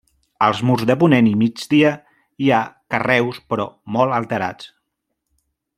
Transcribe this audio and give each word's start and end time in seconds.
Als 0.45 0.61
murs 0.69 0.85
de 0.91 0.95
ponent 1.03 1.27
i 1.31 1.33
migdia 1.41 1.91
hi 2.45 2.49
ha 2.57 2.61
carreus 2.95 3.43
però 3.53 3.69
molt 3.99 4.17
alterats. 4.21 4.73